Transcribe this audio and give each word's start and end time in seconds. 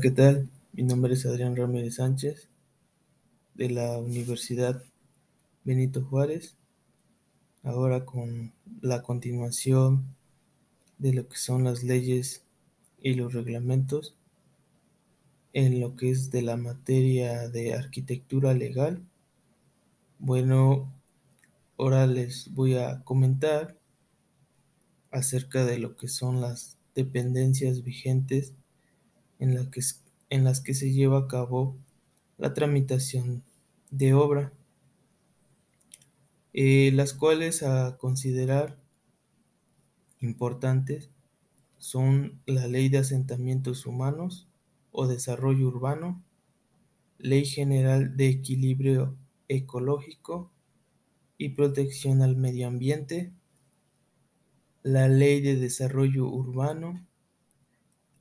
¿qué 0.00 0.10
tal? 0.10 0.50
Mi 0.74 0.82
nombre 0.82 1.14
es 1.14 1.24
Adrián 1.24 1.56
Ramírez 1.56 1.94
Sánchez 1.94 2.50
de 3.54 3.70
la 3.70 3.96
Universidad 3.98 4.82
Benito 5.64 6.04
Juárez. 6.04 6.54
Ahora 7.62 8.04
con 8.04 8.52
la 8.82 9.02
continuación 9.02 10.04
de 10.98 11.14
lo 11.14 11.28
que 11.28 11.38
son 11.38 11.64
las 11.64 11.82
leyes 11.82 12.42
y 13.00 13.14
los 13.14 13.32
reglamentos 13.32 14.14
en 15.54 15.80
lo 15.80 15.96
que 15.96 16.10
es 16.10 16.30
de 16.30 16.42
la 16.42 16.58
materia 16.58 17.48
de 17.48 17.72
arquitectura 17.72 18.52
legal. 18.52 19.00
Bueno, 20.18 20.92
ahora 21.78 22.06
les 22.06 22.52
voy 22.52 22.76
a 22.76 23.02
comentar 23.04 23.78
acerca 25.10 25.64
de 25.64 25.78
lo 25.78 25.96
que 25.96 26.08
son 26.08 26.42
las 26.42 26.76
dependencias 26.94 27.82
vigentes 27.82 28.52
en, 29.38 29.70
que, 29.70 29.80
en 30.30 30.44
las 30.44 30.60
que 30.60 30.74
se 30.74 30.92
lleva 30.92 31.18
a 31.18 31.28
cabo 31.28 31.76
la 32.38 32.54
tramitación 32.54 33.42
de 33.90 34.14
obra, 34.14 34.52
eh, 36.52 36.90
las 36.92 37.12
cuales 37.12 37.62
a 37.62 37.96
considerar 37.98 38.78
importantes 40.20 41.10
son 41.78 42.40
la 42.46 42.66
Ley 42.66 42.88
de 42.88 42.98
Asentamientos 42.98 43.86
Humanos 43.86 44.48
o 44.92 45.06
Desarrollo 45.06 45.68
Urbano, 45.68 46.22
Ley 47.18 47.44
General 47.44 48.16
de 48.16 48.28
Equilibrio 48.28 49.16
Ecológico 49.48 50.50
y 51.38 51.50
Protección 51.50 52.22
al 52.22 52.36
Medio 52.36 52.66
Ambiente, 52.66 53.32
la 54.82 55.08
Ley 55.08 55.40
de 55.40 55.56
Desarrollo 55.56 56.26
Urbano, 56.26 57.06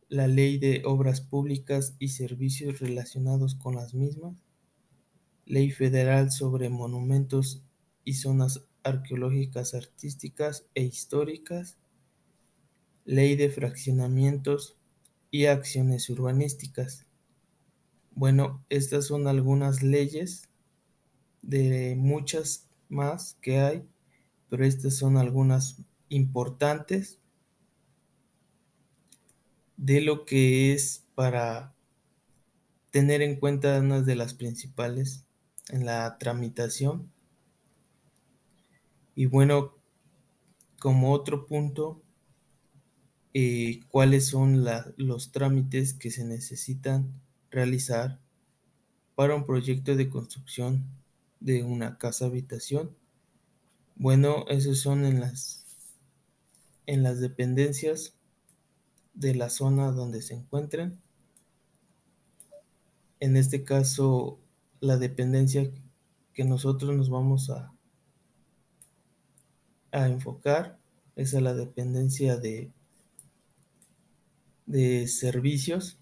la 0.08 0.28
Ley 0.28 0.58
de 0.60 0.84
Obras 0.86 1.22
Públicas 1.22 1.96
y 2.00 2.10
Servicios 2.10 2.80
relacionados 2.80 3.56
con 3.56 3.76
las 3.76 3.94
mismas, 3.94 4.44
Ley 5.46 5.72
Federal 5.72 6.32
sobre 6.32 6.70
Monumentos 6.70 7.64
y 8.04 8.14
Zonas 8.14 8.66
Arqueológicas 8.84 9.74
Artísticas 9.74 10.68
e 10.76 10.84
Históricas, 10.84 11.78
Ley 13.04 13.36
de 13.36 13.50
Fraccionamientos 13.50 14.78
y 15.32 15.46
Acciones 15.46 16.10
Urbanísticas. 16.10 17.08
Bueno, 18.12 18.64
estas 18.70 19.06
son 19.06 19.28
algunas 19.28 19.84
leyes 19.84 20.50
de 21.42 21.96
muchas 21.98 22.70
más 22.90 23.38
que 23.42 23.60
hay, 23.60 23.88
pero 24.50 24.66
estas 24.66 24.96
son 24.96 25.18
algunas 25.18 25.82
importantes 26.10 27.20
de 29.78 30.02
lo 30.02 30.26
que 30.26 30.74
es 30.74 31.06
para 31.16 31.74
tener 32.92 33.22
en 33.22 33.40
cuenta 33.40 33.80
una 33.80 34.02
de 34.02 34.16
las 34.16 34.34
principales 34.34 35.26
en 35.70 35.86
la 35.86 36.18
tramitación. 36.18 37.12
Y 39.16 39.26
bueno, 39.26 39.76
como 40.80 41.12
otro 41.12 41.46
punto, 41.46 42.02
eh, 43.34 43.82
cuáles 43.90 44.28
son 44.28 44.66
los 44.98 45.32
trámites 45.32 45.94
que 45.94 46.10
se 46.12 46.24
necesitan 46.24 47.22
realizar 47.52 48.22
para 49.16 49.36
un 49.36 49.46
proyecto 49.46 49.96
de 49.96 50.10
construcción 50.10 50.86
de 51.40 51.64
una 51.64 51.98
casa 51.98 52.28
habitación. 52.28 52.96
Bueno, 53.96 54.46
esos 54.48 54.80
son 54.80 55.06
en 55.06 55.20
las 55.20 55.66
en 56.86 57.04
las 57.04 57.20
dependencias 57.20 58.16
de 59.16 59.34
la 59.34 59.50
zona 59.50 59.92
donde 59.92 60.22
se 60.22 60.36
encuentren. 60.36 61.02
En 63.20 63.38
este 63.38 63.64
caso, 63.64 64.40
la 64.82 64.98
dependencia 64.98 65.72
que 66.34 66.44
nosotros 66.44 66.96
nos 66.96 67.10
vamos 67.10 67.50
a, 67.50 67.74
a 69.92 70.08
enfocar 70.08 70.80
es 71.16 71.34
a 71.34 71.42
la 71.42 71.54
dependencia 71.54 72.36
de, 72.38 72.72
de 74.66 75.08
servicios 75.08 75.98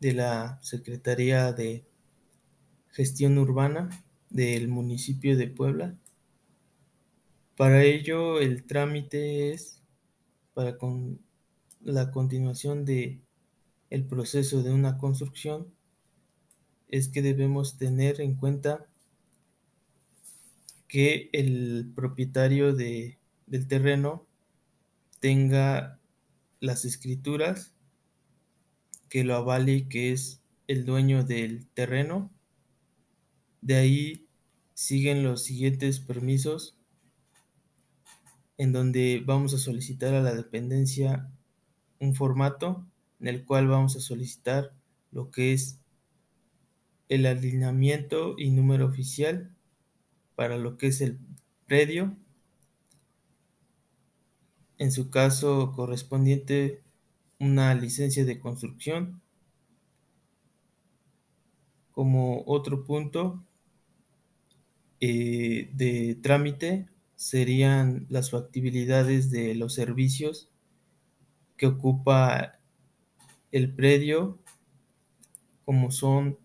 de 0.00 0.12
la 0.12 0.58
Secretaría 0.62 1.52
de 1.52 1.86
Gestión 2.90 3.38
Urbana 3.38 4.04
del 4.28 4.68
municipio 4.68 5.36
de 5.36 5.48
Puebla. 5.48 5.96
Para 7.56 7.84
ello, 7.84 8.38
el 8.40 8.64
trámite 8.64 9.52
es 9.52 9.80
para 10.52 10.76
con 10.76 11.23
la 11.84 12.10
continuación 12.10 12.84
de 12.84 13.20
el 13.90 14.06
proceso 14.06 14.62
de 14.62 14.72
una 14.72 14.98
construcción 14.98 15.72
es 16.88 17.08
que 17.08 17.22
debemos 17.22 17.76
tener 17.76 18.20
en 18.20 18.34
cuenta 18.34 18.86
que 20.88 21.28
el 21.32 21.92
propietario 21.94 22.74
de, 22.74 23.18
del 23.46 23.68
terreno 23.68 24.26
tenga 25.20 26.00
las 26.60 26.84
escrituras 26.84 27.74
que 29.08 29.24
lo 29.24 29.34
avale 29.34 29.88
que 29.88 30.12
es 30.12 30.40
el 30.66 30.84
dueño 30.84 31.22
del 31.24 31.66
terreno. 31.68 32.32
De 33.60 33.76
ahí 33.76 34.26
siguen 34.72 35.22
los 35.22 35.44
siguientes 35.44 36.00
permisos 36.00 36.76
en 38.56 38.72
donde 38.72 39.22
vamos 39.24 39.52
a 39.54 39.58
solicitar 39.58 40.14
a 40.14 40.22
la 40.22 40.34
dependencia 40.34 41.30
un 42.04 42.14
formato 42.14 42.86
en 43.20 43.28
el 43.28 43.44
cual 43.44 43.68
vamos 43.68 43.96
a 43.96 44.00
solicitar 44.00 44.72
lo 45.10 45.30
que 45.30 45.52
es 45.52 45.80
el 47.08 47.26
alineamiento 47.26 48.34
y 48.38 48.50
número 48.50 48.86
oficial 48.86 49.54
para 50.34 50.56
lo 50.58 50.76
que 50.76 50.88
es 50.88 51.00
el 51.00 51.18
predio. 51.66 52.16
En 54.78 54.90
su 54.92 55.10
caso 55.10 55.72
correspondiente 55.72 56.82
una 57.38 57.74
licencia 57.74 58.24
de 58.24 58.38
construcción. 58.40 59.20
Como 61.92 62.42
otro 62.46 62.84
punto 62.84 63.44
eh, 65.00 65.70
de 65.72 66.16
trámite 66.22 66.88
serían 67.14 68.06
las 68.08 68.30
factibilidades 68.30 69.30
de 69.30 69.54
los 69.54 69.74
servicios 69.74 70.48
que 71.56 71.66
ocupa 71.66 72.58
el 73.52 73.72
predio, 73.74 74.38
como 75.64 75.90
son 75.90 76.38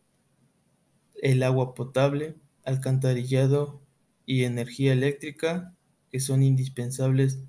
el 1.22 1.44
agua 1.44 1.74
potable, 1.74 2.36
alcantarillado 2.64 3.82
y 4.26 4.44
energía 4.44 4.94
eléctrica, 4.94 5.76
que 6.12 6.20
son 6.20 6.44
indispensables 6.44 7.40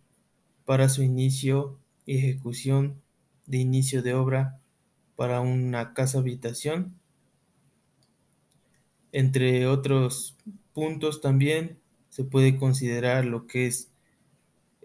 para 0.65 0.89
su 0.89 1.03
inicio 1.03 1.79
y 2.07 2.19
ejecución 2.19 3.03
de 3.47 3.59
inicio 3.59 4.03
de 4.03 4.15
obra 4.15 4.61
para 5.17 5.41
una 5.41 5.93
casa 5.93 6.19
habitación. 6.19 6.99
Entre 9.13 9.67
otros 9.67 10.37
puntos 10.73 11.21
también 11.21 11.81
se 12.09 12.25
puede 12.25 12.57
considerar 12.57 13.25
lo 13.25 13.47
que 13.47 13.67
es 13.67 13.91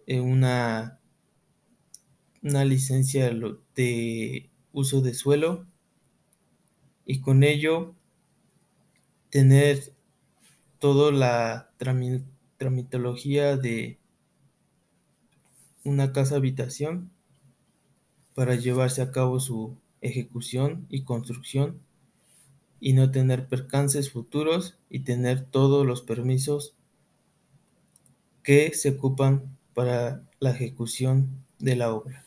eh, 0.08 0.19
una 0.19 1.00
una 2.45 2.63
licencia 2.63 3.33
de 3.75 4.51
uso 4.72 5.01
de 5.01 5.16
suelo 5.16 5.66
y 7.03 7.20
con 7.20 7.43
ello 7.43 7.96
tener 9.31 9.96
toda 10.78 11.11
la 11.11 11.72
tramitología 12.58 13.58
de 13.58 13.97
una 15.84 16.14
casa 16.14 16.35
habitación 16.35 17.09
para 18.35 18.53
llevarse 18.53 19.02
a 19.02 19.11
cabo 19.11 19.40
su 19.40 19.75
ejecución 20.02 20.85
y 20.91 21.02
construcción 21.02 21.79
y 22.79 22.93
no 22.93 23.09
tener 23.09 23.47
percances 23.47 24.11
futuros 24.11 24.78
y 24.87 24.99
tener 24.99 25.46
todos 25.46 25.84
los 25.84 26.03
permisos 26.03 26.75
que 28.43 28.72
se 28.75 28.91
ocupan 28.91 29.58
para 29.73 30.22
la 30.40 30.52
ejecución 30.52 31.43
de 31.58 31.75
la 31.75 31.91
obra. 31.91 32.24